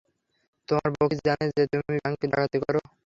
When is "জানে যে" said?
1.27-1.63